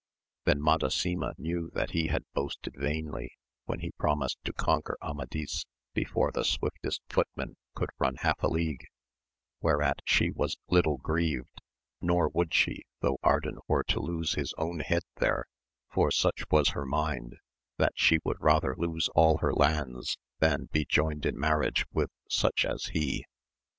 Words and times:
Then 0.45 0.63
Madasima 0.63 1.33
knew 1.37 1.69
that 1.75 1.91
he 1.91 2.07
had 2.07 2.23
boasted 2.33 2.73
vainly 2.75 3.33
when 3.65 3.81
he 3.81 3.91
promised 3.91 4.39
to 4.45 4.51
conquer 4.51 4.97
Amadis 4.99 5.67
before 5.93 6.31
the 6.31 6.43
swiftest 6.43 7.03
footman 7.07 7.55
could 7.75 7.91
run 7.99 8.15
half 8.15 8.41
a 8.41 8.47
league, 8.47 8.87
whereat 9.61 9.99
she 10.05 10.31
was 10.31 10.57
little 10.71 10.97
grieved, 10.97 11.61
nor 12.01 12.29
would 12.29 12.51
she 12.51 12.81
though 13.01 13.19
Ardan 13.21 13.59
were 13.67 13.83
to 13.89 13.99
lose 13.99 14.33
his 14.33 14.55
own 14.57 14.79
head 14.79 15.03
there, 15.17 15.45
for 15.91 16.09
such 16.09 16.45
was 16.49 16.69
her 16.69 16.87
mind, 16.87 17.35
that 17.77 17.93
she 17.95 18.17
would 18.23 18.37
rather 18.41 18.73
lose 18.75 19.07
all 19.09 19.37
her 19.37 19.53
lands 19.53 20.17
than 20.39 20.65
be 20.71 20.83
joined 20.83 21.27
in 21.27 21.39
marriage 21.39 21.85
with 21.93 22.09
such 22.27 22.65
as 22.65 22.85
he. 22.85 23.23